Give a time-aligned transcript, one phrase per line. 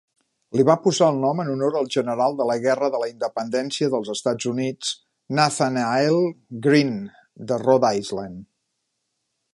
[0.59, 3.91] Li van posar el nom en honor del general de la Guerra de la Independència
[3.95, 4.95] dels Estats Units,
[5.41, 6.19] Nathanael
[6.69, 8.45] Greene de Rhode Island.